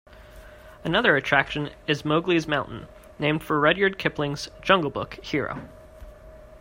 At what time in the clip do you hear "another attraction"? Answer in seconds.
0.83-1.69